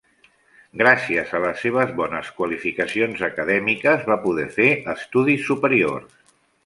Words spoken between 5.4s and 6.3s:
superiors.